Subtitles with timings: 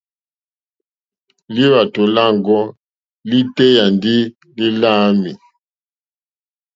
[1.53, 2.63] Lúwàtò lâŋɡɔ́
[3.29, 4.15] lítéyà ndí
[4.57, 5.33] lí láǃámɛ̀.